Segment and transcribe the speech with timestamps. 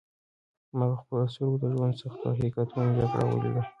[0.77, 3.63] ما په خپلو سترګو کې د ژوند د سختو حقیقتونو جګړه ولیده.